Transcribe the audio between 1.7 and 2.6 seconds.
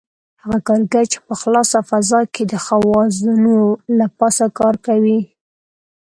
فضا کې د